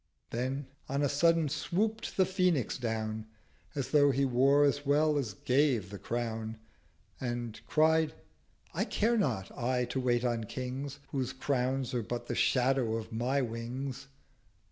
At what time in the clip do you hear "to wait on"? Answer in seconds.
9.85-10.45